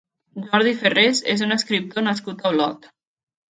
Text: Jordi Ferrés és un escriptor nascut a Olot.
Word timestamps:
Jordi 0.45 0.73
Ferrés 0.79 1.21
és 1.35 1.45
un 1.49 1.57
escriptor 1.57 2.07
nascut 2.09 2.43
a 2.47 2.53
Olot. 2.57 2.93